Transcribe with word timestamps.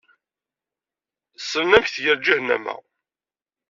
Ssnen 1.41 1.71
amek 1.77 1.87
ay 1.87 1.93
tga 1.95 2.15
jihennama. 2.23 2.75